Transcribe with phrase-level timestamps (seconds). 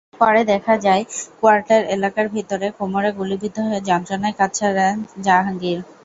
[0.21, 1.03] পরে দেখা যায়,
[1.39, 4.95] কোয়ার্টার এলাকার ভেতরে কোমরে গুলিবিদ্ধ হয়ে যন্ত্রণায় কাতরাচ্ছেন
[5.25, 5.79] জাহাঙ্গীর।